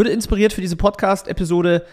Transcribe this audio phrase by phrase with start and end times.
[0.00, 1.84] wurde inspiriert für diese Podcast-Episode,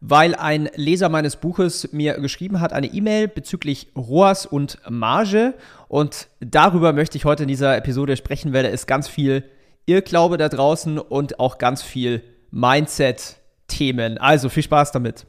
[0.00, 5.52] weil ein Leser meines Buches mir geschrieben hat, eine E-Mail bezüglich ROAS und Marge.
[5.88, 9.42] Und darüber möchte ich heute in dieser Episode sprechen, weil da ist ganz viel
[9.84, 14.18] Irrglaube da draußen und auch ganz viel Mindset-Themen.
[14.18, 15.26] Also viel Spaß damit.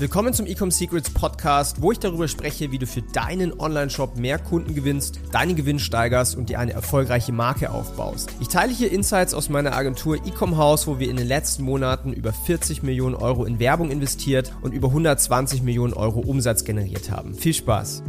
[0.00, 4.38] Willkommen zum Ecom Secrets Podcast, wo ich darüber spreche, wie du für deinen Online-Shop mehr
[4.38, 8.30] Kunden gewinnst, deinen Gewinn steigerst und dir eine erfolgreiche Marke aufbaust.
[8.40, 12.14] Ich teile hier Insights aus meiner Agentur Ecom House, wo wir in den letzten Monaten
[12.14, 17.34] über 40 Millionen Euro in Werbung investiert und über 120 Millionen Euro Umsatz generiert haben.
[17.34, 18.02] Viel Spaß!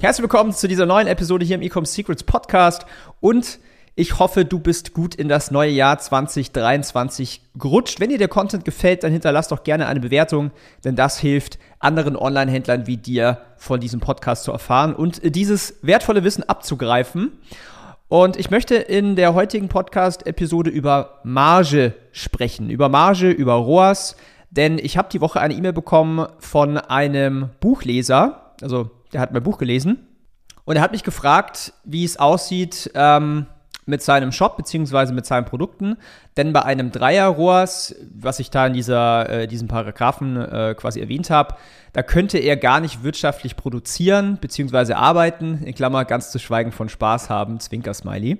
[0.00, 2.86] Herzlich willkommen zu dieser neuen Episode hier im Ecom Secrets Podcast
[3.18, 3.58] und
[3.96, 8.00] ich hoffe, du bist gut in das neue Jahr 2023 gerutscht.
[8.00, 10.50] Wenn dir der Content gefällt, dann hinterlass doch gerne eine Bewertung,
[10.82, 16.24] denn das hilft anderen Online-Händlern wie dir von diesem Podcast zu erfahren und dieses wertvolle
[16.24, 17.38] Wissen abzugreifen.
[18.08, 24.16] Und ich möchte in der heutigen Podcast-Episode über Marge sprechen, über Marge, über ROAS,
[24.50, 29.42] denn ich habe die Woche eine E-Mail bekommen von einem Buchleser, also der hat mein
[29.42, 30.08] Buch gelesen
[30.64, 33.46] und er hat mich gefragt, wie es aussieht, ähm,
[33.86, 35.96] mit seinem Shop beziehungsweise mit seinen Produkten.
[36.36, 41.30] Denn bei einem Dreier-ROAS, was ich da in dieser, äh, diesem Paragraphen äh, quasi erwähnt
[41.30, 41.56] habe,
[41.92, 46.88] da könnte er gar nicht wirtschaftlich produzieren beziehungsweise arbeiten, in Klammer ganz zu schweigen von
[46.88, 48.38] Spaß haben, Zwinker-Smiley.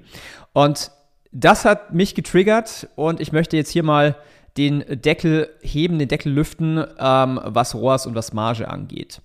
[0.52, 0.90] Und
[1.30, 4.16] das hat mich getriggert und ich möchte jetzt hier mal
[4.56, 9.20] den Deckel heben, den Deckel lüften, ähm, was ROAS und was Marge angeht.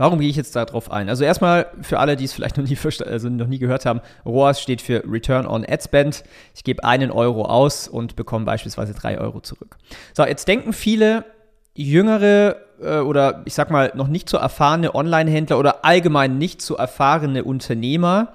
[0.00, 1.10] Warum gehe ich jetzt darauf ein?
[1.10, 4.58] Also erstmal für alle, die es vielleicht noch nie, also noch nie gehört haben, ROAS
[4.58, 6.24] steht für Return on Ad Spend.
[6.54, 9.76] Ich gebe einen Euro aus und bekomme beispielsweise drei Euro zurück.
[10.14, 11.26] So, jetzt denken viele
[11.74, 16.76] jüngere äh, oder ich sag mal noch nicht so erfahrene Online-Händler oder allgemein nicht so
[16.76, 18.32] erfahrene Unternehmer,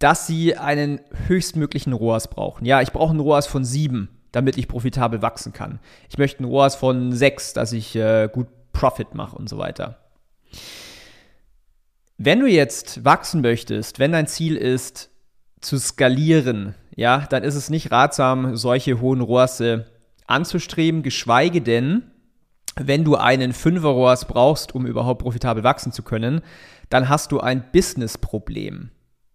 [0.00, 0.98] dass sie einen
[1.28, 2.64] höchstmöglichen ROAS brauchen.
[2.64, 5.78] Ja, ich brauche einen ROAS von sieben, damit ich profitabel wachsen kann.
[6.10, 10.00] Ich möchte einen ROAS von sechs, dass ich äh, gut Profit mache und so weiter.
[12.26, 15.10] Wenn du jetzt wachsen möchtest, wenn dein Ziel ist,
[15.60, 19.90] zu skalieren, ja, dann ist es nicht ratsam, solche hohen Rohrasse
[20.26, 22.04] anzustreben, geschweige denn,
[22.76, 26.40] wenn du einen Fünfer ROAS brauchst, um überhaupt profitabel wachsen zu können,
[26.88, 28.88] dann hast du ein Business-Problem.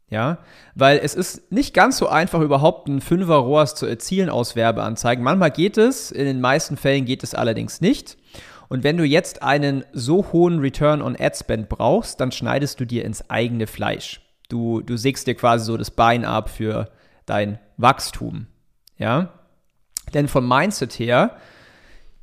[0.10, 0.40] Ja,
[0.74, 5.24] weil es ist nicht ganz so einfach, überhaupt einen Fünfer ROAS zu erzielen aus Werbeanzeigen.
[5.24, 8.18] Manchmal geht es, in den meisten Fällen geht es allerdings nicht.
[8.70, 12.86] Und wenn du jetzt einen so hohen Return on Ad Spend brauchst, dann schneidest du
[12.86, 14.22] dir ins eigene Fleisch.
[14.48, 16.90] Du, du sägst dir quasi so das Bein ab für
[17.28, 18.48] dein Wachstum.
[18.98, 19.34] Ja?
[20.14, 21.36] Denn vom Mindset her,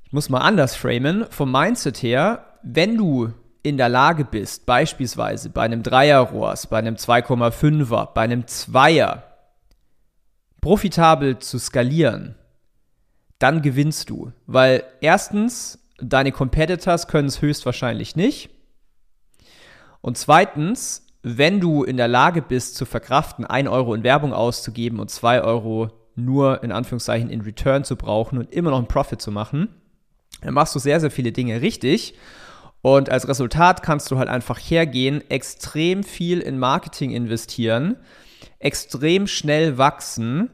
[0.05, 3.33] ich muss mal anders framen, vom Mindset her, wenn du
[3.67, 9.25] in der Lage bist, beispielsweise bei einem Dreier-ROAS, bei einem 2,5er, bei einem Zweier
[10.61, 12.35] profitabel zu skalieren,
[13.39, 14.33] dann gewinnst du.
[14.47, 18.51] Weil erstens Deine Competitors können es höchstwahrscheinlich nicht.
[20.03, 25.01] Und zweitens, wenn du in der Lage bist zu verkraften, 1 Euro in Werbung auszugeben
[25.01, 29.21] und 2 Euro nur in Anführungszeichen in Return zu brauchen und immer noch einen Profit
[29.21, 29.69] zu machen,
[30.43, 32.15] dann machst du sehr, sehr viele Dinge richtig.
[32.87, 37.97] Und als Resultat kannst du halt einfach hergehen, extrem viel in Marketing investieren,
[38.61, 40.51] extrem schnell wachsen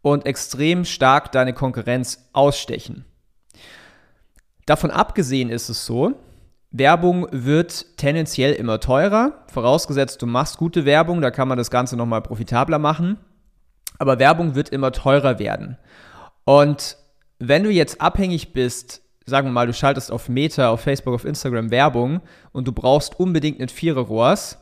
[0.00, 3.04] und extrem stark deine Konkurrenz ausstechen.
[4.64, 6.14] Davon abgesehen ist es so,
[6.70, 11.98] Werbung wird tendenziell immer teurer, vorausgesetzt du machst gute Werbung, da kann man das Ganze
[11.98, 13.18] nochmal profitabler machen.
[13.98, 15.76] Aber Werbung wird immer teurer werden.
[16.44, 16.96] Und
[17.38, 21.24] wenn du jetzt abhängig bist, sagen wir mal, du schaltest auf Meta, auf Facebook, auf
[21.24, 22.20] Instagram Werbung
[22.52, 24.58] und du brauchst unbedingt einen Vierer-Rohrs,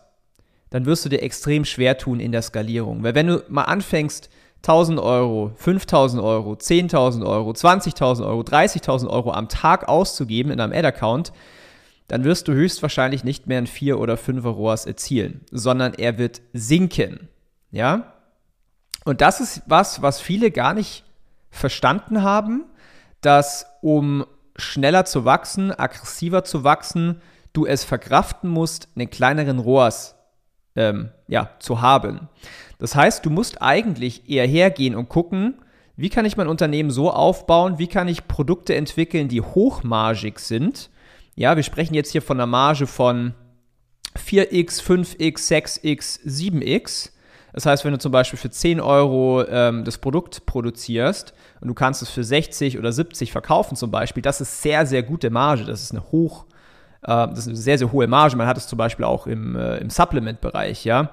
[0.71, 3.03] dann wirst du dir extrem schwer tun in der Skalierung.
[3.03, 4.31] Weil wenn du mal anfängst,
[4.63, 10.73] 1000 Euro, 5000 Euro, 10.000 Euro, 20.000 Euro, 30.000 Euro am Tag auszugeben in einem
[10.73, 11.33] Ad-Account,
[12.09, 16.41] dann wirst du höchstwahrscheinlich nicht mehr ein 4 oder 5er ROAS erzielen, sondern er wird
[16.55, 17.29] sinken.
[17.71, 18.15] Ja?
[19.05, 21.05] Und das ist was, was viele gar nicht
[21.51, 22.65] verstanden haben,
[23.21, 24.25] dass um
[24.57, 27.21] schneller zu wachsen, aggressiver zu wachsen,
[27.53, 30.17] du es verkraften musst, einen kleineren ROAS
[30.77, 32.29] ähm, ja, zu haben.
[32.79, 35.55] Das heißt, du musst eigentlich eher hergehen und gucken,
[35.97, 40.91] wie kann ich mein Unternehmen so aufbauen, wie kann ich Produkte entwickeln, die hochmargig sind.
[41.37, 43.35] Ja, wir sprechen jetzt hier von einer Marge von
[44.17, 47.11] 4x, 5x, 6x, 7x.
[47.55, 51.75] Das heißt, wenn du zum Beispiel für 10 Euro ähm, das Produkt produzierst und du
[51.75, 55.65] kannst es für 60 oder 70 verkaufen zum Beispiel, das ist sehr, sehr gute Marge.
[55.65, 56.47] Das ist eine hoch,
[57.03, 58.37] äh, das ist eine sehr, sehr hohe Marge.
[58.37, 61.13] Man hat es zum Beispiel auch im, äh, im Supplement-Bereich, ja.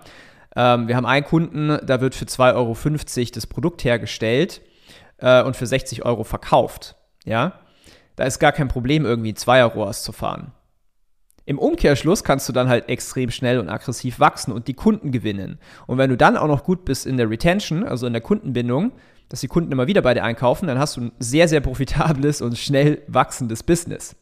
[0.55, 4.61] Ähm, wir haben einen Kunden, da wird für 2,50 Euro das Produkt hergestellt.
[5.21, 7.53] äh, und für 60 Euro verkauft, ja,
[8.15, 10.51] da ist gar kein Problem, irgendwie Zweier-ROAS zu fahren.
[11.45, 15.59] Im Umkehrschluss kannst du dann halt extrem schnell und aggressiv wachsen und die Kunden gewinnen.
[15.87, 18.91] Und wenn du dann auch noch gut bist in der Retention, also in der Kundenbindung,
[19.29, 22.41] dass die Kunden immer wieder bei dir einkaufen, dann hast du ein sehr, sehr profitables
[22.41, 24.15] und schnell wachsendes Business.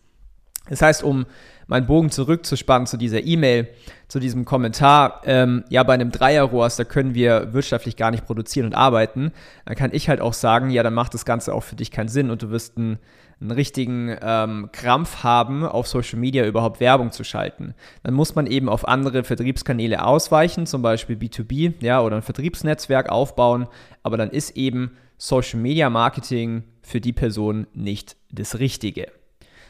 [0.69, 1.25] Das heißt, um
[1.69, 3.68] meinen Bogen zurückzuspannen zu dieser E-Mail,
[4.07, 8.66] zu diesem Kommentar, ähm, ja, bei einem Dreierrohrs, da können wir wirtschaftlich gar nicht produzieren
[8.66, 9.31] und arbeiten,
[9.66, 12.10] dann kann ich halt auch sagen, ja, dann macht das Ganze auch für dich keinen
[12.10, 12.98] Sinn und du wirst einen,
[13.39, 17.75] einen richtigen ähm, Krampf haben, auf Social Media überhaupt Werbung zu schalten.
[18.01, 23.10] Dann muss man eben auf andere Vertriebskanäle ausweichen, zum Beispiel B2B, ja, oder ein Vertriebsnetzwerk
[23.10, 23.68] aufbauen,
[24.01, 29.19] aber dann ist eben Social Media Marketing für die Person nicht das Richtige.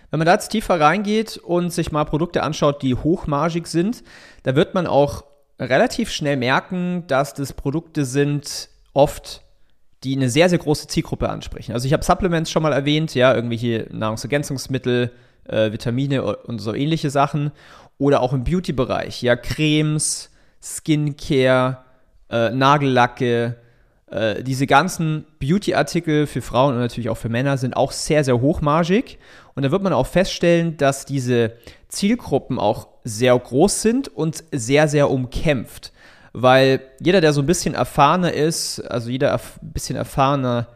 [0.09, 4.03] Wenn man da jetzt tiefer reingeht und sich mal Produkte anschaut, die hochmargig sind,
[4.43, 5.23] da wird man auch
[5.59, 9.43] relativ schnell merken, dass das Produkte sind, oft,
[10.03, 11.73] die eine sehr, sehr große Zielgruppe ansprechen.
[11.73, 15.11] Also ich habe Supplements schon mal erwähnt, ja, irgendwelche Nahrungsergänzungsmittel,
[15.43, 17.51] äh, Vitamine und so ähnliche Sachen.
[17.97, 21.79] Oder auch im Beauty-Bereich, ja, Cremes, Skincare,
[22.29, 23.57] äh, Nagellacke,
[24.11, 28.41] äh, diese ganzen Beauty-Artikel für Frauen und natürlich auch für Männer sind auch sehr, sehr
[28.41, 29.19] hochmargig.
[29.55, 31.53] Und da wird man auch feststellen, dass diese
[31.89, 35.91] Zielgruppen auch sehr groß sind und sehr, sehr umkämpft.
[36.33, 40.67] Weil jeder, der so ein bisschen erfahrener ist, also jeder erf bisschen erfahrenere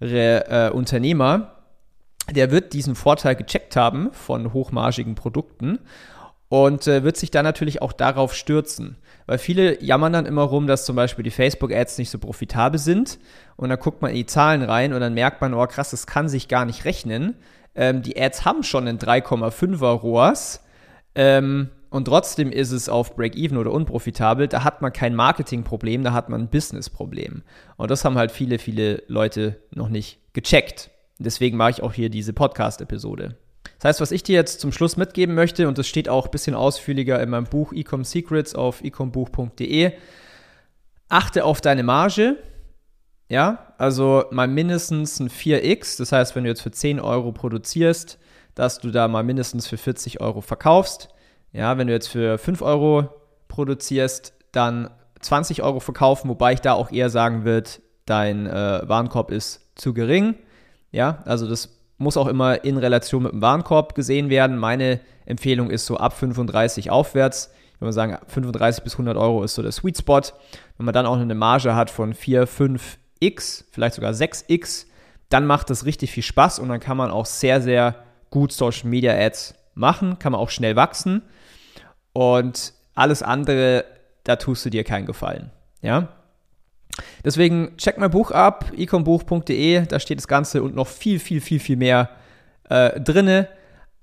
[0.00, 1.56] äh, Unternehmer,
[2.30, 5.80] der wird diesen Vorteil gecheckt haben von hochmargigen Produkten
[6.50, 8.96] und äh, wird sich dann natürlich auch darauf stürzen.
[9.26, 13.20] Weil viele jammern dann immer rum, dass zum Beispiel die Facebook-Ads nicht so profitabel sind
[13.56, 16.08] und dann guckt man in die Zahlen rein und dann merkt man, oh krass, das
[16.08, 17.36] kann sich gar nicht rechnen.
[17.76, 20.64] Ähm, die Ads haben schon einen 3,5er ROAS
[21.14, 24.48] ähm, und trotzdem ist es auf Break-Even oder unprofitabel.
[24.48, 27.42] Da hat man kein Marketing-Problem, da hat man ein Business-Problem.
[27.76, 30.90] Und das haben halt viele, viele Leute noch nicht gecheckt.
[31.18, 33.36] Deswegen mache ich auch hier diese Podcast-Episode.
[33.80, 36.30] Das heißt, was ich dir jetzt zum Schluss mitgeben möchte, und das steht auch ein
[36.30, 39.92] bisschen ausführlicher in meinem Buch Ecom Secrets auf ecombuch.de,
[41.08, 42.36] achte auf deine Marge.
[43.30, 45.96] Ja, also mal mindestens ein 4x.
[45.96, 48.18] Das heißt, wenn du jetzt für 10 Euro produzierst,
[48.54, 51.08] dass du da mal mindestens für 40 Euro verkaufst.
[51.52, 53.08] Ja, wenn du jetzt für 5 Euro
[53.48, 54.90] produzierst, dann
[55.20, 57.70] 20 Euro verkaufen, wobei ich da auch eher sagen würde,
[58.04, 60.34] dein äh, Warenkorb ist zu gering.
[60.92, 64.56] Ja, also das muss auch immer in Relation mit dem Warenkorb gesehen werden.
[64.56, 67.52] Meine Empfehlung ist so ab 35 aufwärts.
[67.74, 70.22] Ich würde sagen, 35 bis 100 Euro ist so der Sweet Spot.
[70.78, 74.86] Wenn man dann auch eine Marge hat von 4, 5x, vielleicht sogar 6x,
[75.28, 77.96] dann macht das richtig viel Spaß und dann kann man auch sehr, sehr
[78.30, 81.22] gut Social Media Ads machen, kann man auch schnell wachsen
[82.12, 83.84] und alles andere,
[84.24, 85.50] da tust du dir keinen Gefallen.
[85.82, 86.08] Ja?
[87.24, 91.60] Deswegen check mein Buch ab, ecombuch.de, da steht das Ganze und noch viel, viel, viel,
[91.60, 92.10] viel mehr
[92.68, 93.48] äh, drinne.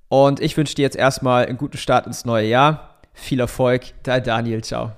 [0.09, 2.95] Und ich wünsche dir jetzt erstmal einen guten Start ins neue Jahr.
[3.13, 4.91] Viel Erfolg, dein Daniel, ciao.